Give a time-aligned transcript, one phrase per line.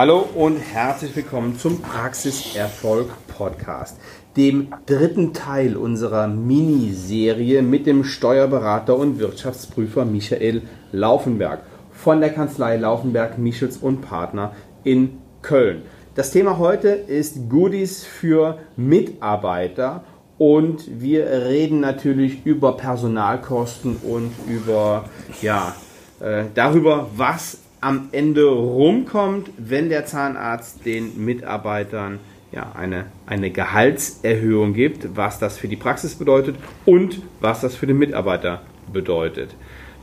[0.00, 4.00] Hallo und herzlich willkommen zum Praxiserfolg Podcast,
[4.34, 12.78] dem dritten Teil unserer Miniserie mit dem Steuerberater und Wirtschaftsprüfer Michael Laufenberg von der Kanzlei
[12.78, 14.52] Laufenberg, Michels und Partner
[14.84, 15.82] in Köln.
[16.14, 20.04] Das Thema heute ist Goodies für Mitarbeiter
[20.38, 25.04] und wir reden natürlich über Personalkosten und über
[25.42, 25.74] ja,
[26.20, 32.18] äh, darüber, was am Ende rumkommt, wenn der Zahnarzt den Mitarbeitern
[32.52, 37.86] ja, eine, eine Gehaltserhöhung gibt, was das für die Praxis bedeutet und was das für
[37.86, 38.62] den Mitarbeiter
[38.92, 39.54] bedeutet.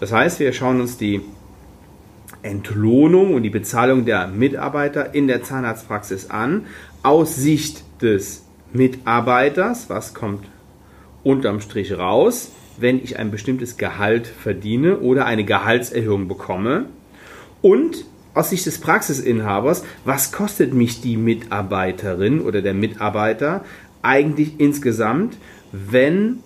[0.00, 1.20] Das heißt, wir schauen uns die
[2.42, 6.66] Entlohnung und die Bezahlung der Mitarbeiter in der Zahnarztpraxis an,
[7.04, 10.46] aus Sicht des Mitarbeiters, was kommt
[11.22, 16.86] unterm Strich raus, wenn ich ein bestimmtes Gehalt verdiene oder eine Gehaltserhöhung bekomme
[17.62, 23.64] und aus Sicht des Praxisinhabers, was kostet mich die Mitarbeiterin oder der Mitarbeiter
[24.02, 25.36] eigentlich insgesamt,
[25.70, 26.40] wenn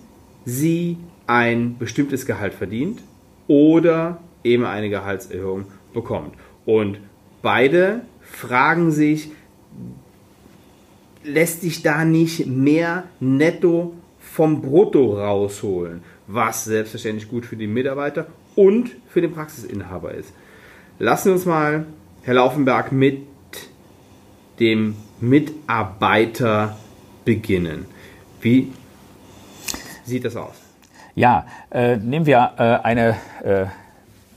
[0.45, 3.01] sie ein bestimmtes Gehalt verdient
[3.47, 6.33] oder eben eine Gehaltserhöhung bekommt.
[6.65, 6.99] Und
[7.41, 9.31] beide fragen sich,
[11.23, 18.27] lässt sich da nicht mehr netto vom Brutto rausholen, was selbstverständlich gut für die Mitarbeiter
[18.55, 20.33] und für den Praxisinhaber ist.
[20.99, 21.85] Lassen wir uns mal,
[22.23, 23.27] Herr Laufenberg, mit
[24.59, 26.75] dem Mitarbeiter
[27.23, 27.85] beginnen.
[28.41, 28.73] Wie
[30.05, 30.55] sieht das aus?
[31.13, 33.65] Ja, äh, nehmen wir äh, eine äh,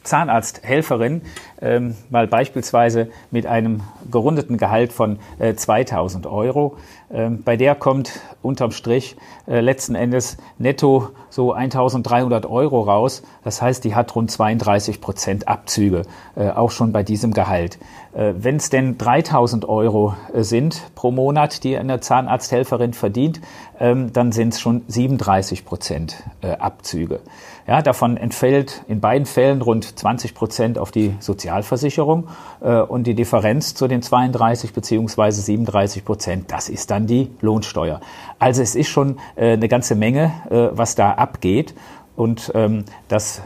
[0.03, 1.23] Zahnarzthelferin,
[1.63, 6.77] ähm, mal beispielsweise mit einem gerundeten Gehalt von äh, 2000 Euro.
[7.13, 9.17] Ähm, bei der kommt unterm Strich
[9.47, 13.23] äh, letzten Endes netto so 1300 Euro raus.
[13.43, 16.03] Das heißt, die hat rund 32 Prozent Abzüge,
[16.37, 17.79] äh, auch schon bei diesem Gehalt.
[18.13, 23.41] Äh, Wenn es denn 3000 Euro äh, sind pro Monat, die eine Zahnarzthelferin verdient,
[23.79, 27.21] ähm, dann sind es schon 37 Prozent äh, Abzüge.
[27.67, 31.15] Ja, davon entfällt in beiden Fällen rund 20 Prozent auf die
[31.51, 32.29] Sozialversicherung
[32.61, 38.01] äh, und die Differenz zu den 32 beziehungsweise 37 Prozent, das ist dann die Lohnsteuer.
[38.39, 41.75] Also es ist schon äh, eine ganze Menge, äh, was da abgeht
[42.17, 43.43] und ähm, das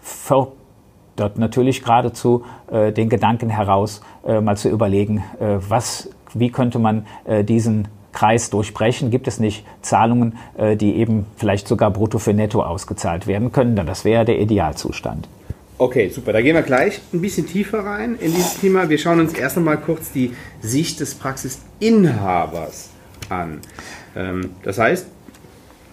[0.00, 7.04] fördert natürlich geradezu den Gedanken heraus, mal zu überlegen, was, wie könnte man
[7.42, 9.10] diesen Kreis durchbrechen?
[9.10, 10.38] Gibt es nicht Zahlungen,
[10.76, 13.76] die eben vielleicht sogar brutto für netto ausgezahlt werden können?
[13.76, 15.28] Dann das wäre der Idealzustand.
[15.80, 16.34] Okay, super.
[16.34, 18.90] Da gehen wir gleich ein bisschen tiefer rein in dieses Thema.
[18.90, 22.90] Wir schauen uns erst einmal kurz die Sicht des Praxisinhabers
[23.30, 23.62] an.
[24.14, 25.06] Ähm, das heißt,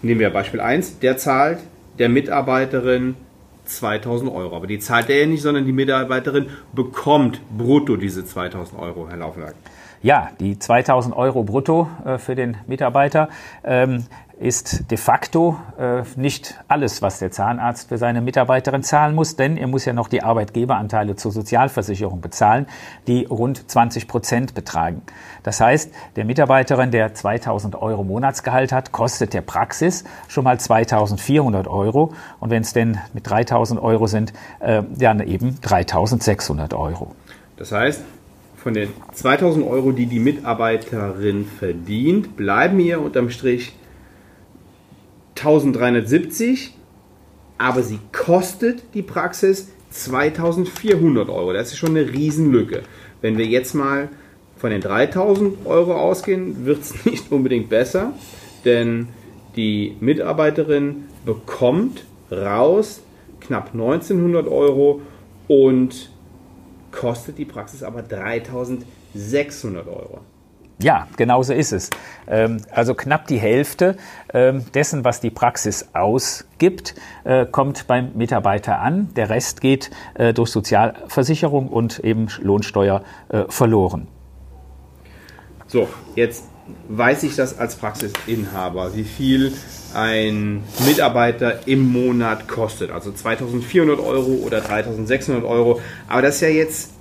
[0.02, 1.60] nehmen wir Beispiel 1, der zahlt
[1.98, 3.16] der Mitarbeiterin
[3.64, 4.54] 2000 Euro.
[4.54, 9.16] Aber die zahlt er ja nicht, sondern die Mitarbeiterin bekommt brutto diese 2000 Euro, Herr
[9.16, 9.54] Laufenberg.
[10.02, 13.30] Ja, die 2000 Euro brutto äh, für den Mitarbeiter
[13.64, 14.04] ähm,
[14.40, 19.56] ist de facto äh, nicht alles, was der Zahnarzt für seine Mitarbeiterin zahlen muss, denn
[19.56, 22.66] er muss ja noch die Arbeitgeberanteile zur Sozialversicherung bezahlen,
[23.06, 25.02] die rund 20 Prozent betragen.
[25.42, 31.66] Das heißt, der Mitarbeiterin, der 2000 Euro Monatsgehalt hat, kostet der Praxis schon mal 2400
[31.66, 37.14] Euro und wenn es denn mit 3000 Euro sind, äh, dann eben 3600 Euro.
[37.56, 38.04] Das heißt,
[38.56, 43.77] von den 2000 Euro, die die Mitarbeiterin verdient, bleiben ihr unterm Strich
[45.38, 46.74] 1370,
[47.58, 51.52] aber sie kostet die Praxis 2400 Euro.
[51.52, 52.82] Das ist schon eine Riesenlücke.
[53.20, 54.08] Wenn wir jetzt mal
[54.56, 58.12] von den 3000 Euro ausgehen, wird es nicht unbedingt besser,
[58.64, 59.08] denn
[59.56, 63.00] die Mitarbeiterin bekommt raus
[63.40, 65.00] knapp 1900 Euro
[65.46, 66.10] und
[66.92, 70.20] kostet die Praxis aber 3600 Euro.
[70.80, 71.90] Ja, genau so ist es.
[72.28, 73.96] Ähm, also knapp die Hälfte
[74.32, 76.94] ähm, dessen, was die Praxis ausgibt,
[77.24, 79.08] äh, kommt beim Mitarbeiter an.
[79.16, 84.06] Der Rest geht äh, durch Sozialversicherung und eben Lohnsteuer äh, verloren.
[85.66, 86.44] So, jetzt
[86.88, 89.54] weiß ich das als Praxisinhaber, wie viel
[89.94, 92.92] ein Mitarbeiter im Monat kostet.
[92.92, 95.80] Also 2400 Euro oder 3600 Euro.
[96.06, 96.92] Aber das ist ja jetzt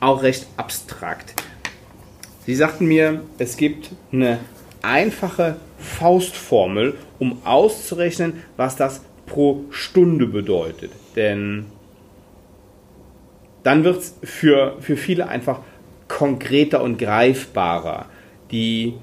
[0.00, 1.34] auch recht abstrakt.
[2.46, 4.38] Sie sagten mir, es gibt eine
[4.82, 10.92] einfache Faustformel, um auszurechnen, was das pro Stunde bedeutet.
[11.16, 11.66] Denn
[13.62, 15.60] dann wird es für, für viele einfach
[16.08, 18.06] konkreter und greifbarer.
[18.50, 18.94] Die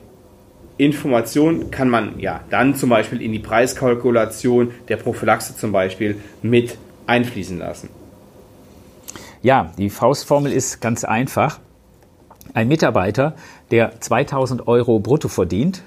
[0.77, 6.77] Information kann man ja dann zum Beispiel in die Preiskalkulation der Prophylaxe zum Beispiel mit
[7.07, 7.89] einfließen lassen.
[9.41, 11.59] Ja, die Faustformel ist ganz einfach.
[12.53, 13.35] Ein Mitarbeiter,
[13.71, 15.83] der 2000 Euro brutto verdient,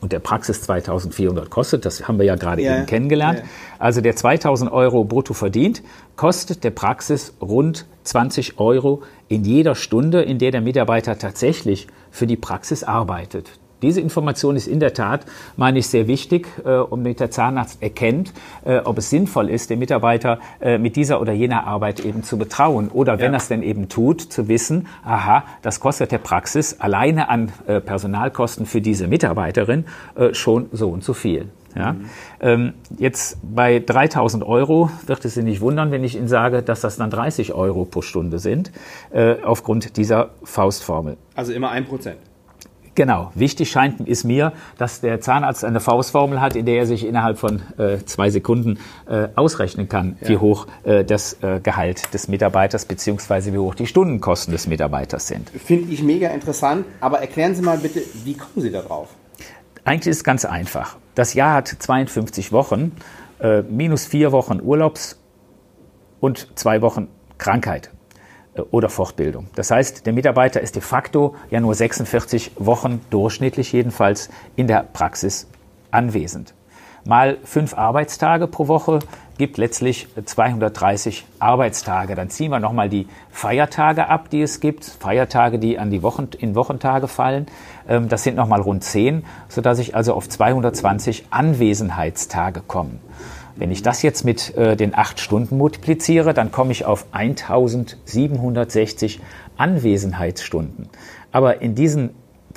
[0.00, 3.40] und der Praxis 2400 kostet, das haben wir ja gerade ja, eben kennengelernt.
[3.40, 3.44] Ja.
[3.78, 5.82] Also der 2000 Euro brutto verdient,
[6.16, 12.26] kostet der Praxis rund 20 Euro in jeder Stunde, in der der Mitarbeiter tatsächlich für
[12.26, 13.58] die Praxis arbeitet.
[13.82, 15.26] Diese Information ist in der Tat,
[15.56, 18.32] meine ich, sehr wichtig, äh, und damit der Zahnarzt erkennt,
[18.64, 22.36] äh, ob es sinnvoll ist, den Mitarbeiter äh, mit dieser oder jener Arbeit eben zu
[22.36, 22.88] betrauen.
[22.92, 23.38] Oder wenn ja.
[23.38, 27.80] er es denn eben tut, zu wissen, aha, das kostet der Praxis alleine an äh,
[27.80, 29.86] Personalkosten für diese Mitarbeiterin
[30.16, 31.48] äh, schon so und so viel.
[31.74, 31.92] Ja?
[31.92, 32.04] Mhm.
[32.40, 36.80] Ähm, jetzt bei 3000 Euro wird es Sie nicht wundern, wenn ich Ihnen sage, dass
[36.80, 38.72] das dann 30 Euro pro Stunde sind,
[39.12, 41.16] äh, aufgrund dieser Faustformel.
[41.34, 42.18] Also immer ein Prozent.
[42.98, 43.30] Genau.
[43.36, 47.38] Wichtig scheint ist mir, dass der Zahnarzt eine Faustformel hat, in der er sich innerhalb
[47.38, 50.30] von äh, zwei Sekunden äh, ausrechnen kann, ja.
[50.30, 53.52] wie hoch äh, das äh, Gehalt des Mitarbeiters bzw.
[53.52, 55.48] wie hoch die Stundenkosten des Mitarbeiters sind.
[55.50, 56.86] Finde ich mega interessant.
[56.98, 59.10] Aber erklären Sie mal bitte, wie kommen Sie darauf?
[59.84, 60.96] Eigentlich ist es ganz einfach.
[61.14, 62.96] Das Jahr hat 52 Wochen,
[63.38, 65.20] äh, minus vier Wochen Urlaubs
[66.18, 67.06] und zwei Wochen
[67.38, 67.92] Krankheit.
[68.58, 69.46] Äh, oder Fortbildung.
[69.54, 74.84] Das heißt, der Mitarbeiter ist de facto ja nur 46 Wochen durchschnittlich jedenfalls in der
[74.92, 75.46] Praxis
[75.90, 76.54] anwesend.
[77.04, 78.98] Mal fünf Arbeitstage pro Woche
[79.38, 82.16] gibt letztlich 230 Arbeitstage.
[82.16, 84.84] Dann ziehen wir nochmal die Feiertage ab, die es gibt.
[84.84, 87.46] Feiertage, die an die Wochen, in Wochentage fallen.
[87.88, 92.98] Ähm, das sind nochmal rund zehn, sodass ich also auf 220 Anwesenheitstage komme.
[93.58, 99.20] Wenn ich das jetzt mit äh, den acht Stunden multipliziere, dann komme ich auf 1760
[99.56, 100.88] Anwesenheitsstunden.
[101.32, 102.10] Aber in diesen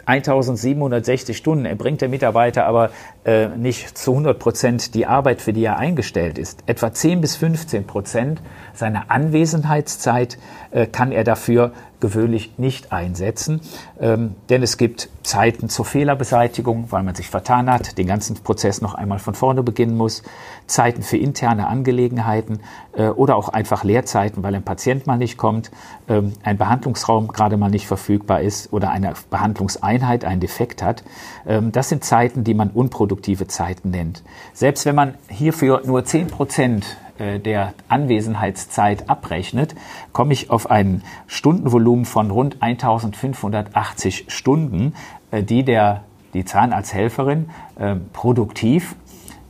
[0.06, 2.92] 1760 Stunden erbringt der Mitarbeiter aber
[3.24, 6.64] äh, nicht zu 100 Prozent die Arbeit, für die er eingestellt ist.
[6.66, 8.42] Etwa 10 bis 15 Prozent
[8.74, 10.38] seiner Anwesenheitszeit
[10.72, 11.72] äh, kann er dafür
[12.02, 13.62] gewöhnlich nicht einsetzen,
[14.00, 18.82] ähm, denn es gibt Zeiten zur Fehlerbeseitigung, weil man sich vertan hat, den ganzen Prozess
[18.82, 20.24] noch einmal von vorne beginnen muss,
[20.66, 22.60] Zeiten für interne Angelegenheiten
[22.94, 25.72] äh, oder auch einfach Leerzeiten, weil ein Patient mal nicht kommt,
[26.10, 31.04] ähm, ein Behandlungsraum gerade mal nicht verfügbar ist oder eine Behandlungseinheit einen Defekt hat.
[31.48, 32.72] Ähm, das sind Zeiten, die man
[33.12, 34.24] unproduktive Zeiten nennt.
[34.54, 39.75] Selbst wenn man hierfür nur 10 Prozent äh, der Anwesenheitszeit abrechnet,
[40.13, 44.94] komme ich auf ein Stundenvolumen von rund 1580 Stunden,
[45.31, 48.96] äh, die der, die Zahnarzthelferin äh, produktiv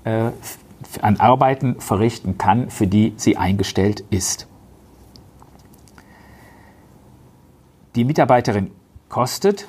[0.03, 0.31] äh,
[1.01, 4.47] an Arbeiten verrichten kann, für die sie eingestellt ist.
[7.95, 8.71] Die Mitarbeiterin
[9.09, 9.67] kostet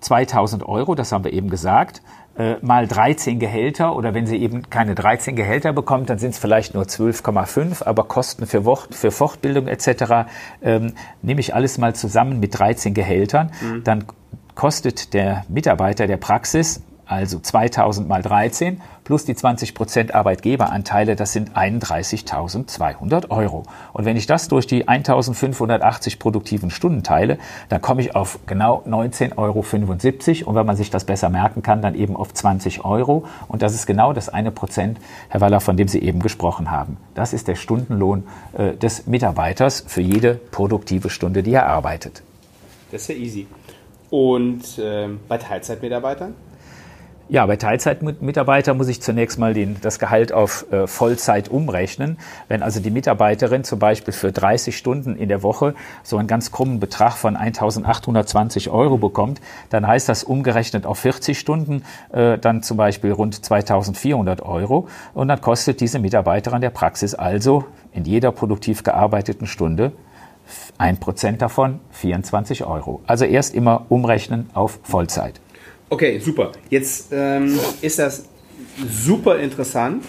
[0.00, 2.02] 2000 Euro, das haben wir eben gesagt
[2.36, 6.38] äh, mal 13 Gehälter oder wenn sie eben keine 13 Gehälter bekommt, dann sind es
[6.38, 10.26] vielleicht nur 12,5, aber Kosten für, Wort, für Fortbildung etc.
[10.62, 13.84] Ähm, nehme ich alles mal zusammen mit 13 Gehältern, mhm.
[13.84, 14.04] dann
[14.54, 21.32] kostet der Mitarbeiter der Praxis also 2000 mal 13 plus die 20 Prozent Arbeitgeberanteile, das
[21.32, 23.64] sind 31.200 Euro.
[23.92, 28.82] Und wenn ich das durch die 1580 produktiven Stunden teile, dann komme ich auf genau
[28.86, 30.48] 19,75 Euro.
[30.48, 33.24] Und wenn man sich das besser merken kann, dann eben auf 20 Euro.
[33.46, 36.96] Und das ist genau das eine Prozent, Herr Waller, von dem Sie eben gesprochen haben.
[37.14, 42.22] Das ist der Stundenlohn äh, des Mitarbeiters für jede produktive Stunde, die er arbeitet.
[42.90, 43.46] Das ist ja easy.
[44.10, 46.34] Und äh, bei Teilzeitmitarbeitern?
[47.30, 52.18] Ja, bei Teilzeitmitarbeitern muss ich zunächst mal den, das Gehalt auf äh, Vollzeit umrechnen.
[52.48, 56.52] Wenn also die Mitarbeiterin zum Beispiel für 30 Stunden in der Woche so einen ganz
[56.52, 59.40] krummen Betrag von 1.820 Euro bekommt,
[59.70, 64.86] dann heißt das umgerechnet auf 40 Stunden äh, dann zum Beispiel rund 2.400 Euro.
[65.14, 69.92] Und dann kostet diese Mitarbeiterin der Praxis also in jeder produktiv gearbeiteten Stunde
[70.76, 73.00] ein Prozent davon 24 Euro.
[73.06, 75.40] Also erst immer umrechnen auf Vollzeit.
[75.90, 76.52] Okay, super.
[76.70, 78.24] Jetzt ähm, ist das
[78.88, 80.04] super interessant,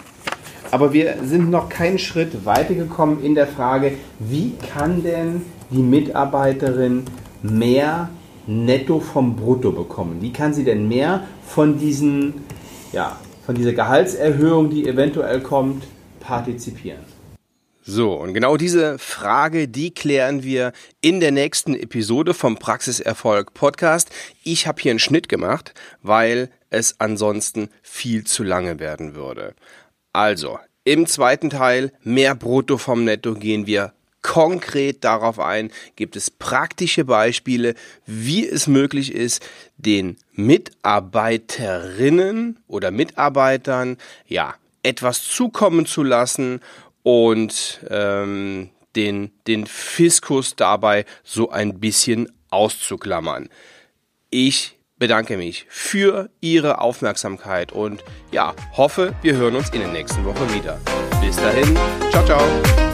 [0.71, 7.03] aber wir sind noch keinen Schritt weitergekommen in der Frage, wie kann denn die Mitarbeiterin
[7.43, 8.09] mehr
[8.47, 10.17] netto vom Brutto bekommen?
[10.21, 12.45] Wie kann sie denn mehr von diesen,
[12.91, 15.83] ja, von dieser Gehaltserhöhung, die eventuell kommt,
[16.19, 17.14] partizipieren?
[17.87, 24.09] So, und genau diese Frage, die klären wir in der nächsten Episode vom Praxiserfolg Podcast.
[24.43, 29.53] Ich habe hier einen Schnitt gemacht, weil es ansonsten viel zu lange werden würde.
[30.13, 36.31] Also, im zweiten Teil, mehr Brutto vom Netto, gehen wir konkret darauf ein, gibt es
[36.31, 37.75] praktische Beispiele,
[38.07, 46.61] wie es möglich ist, den Mitarbeiterinnen oder Mitarbeitern, ja, etwas zukommen zu lassen
[47.05, 53.49] und ähm, den, den Fiskus dabei so ein bisschen auszuklammern.
[54.31, 60.25] Ich bedanke mich für Ihre Aufmerksamkeit und ja, hoffe, wir hören uns in der nächsten
[60.25, 60.79] Woche wieder.
[61.21, 61.77] Bis dahin,
[62.09, 62.84] ciao, ciao.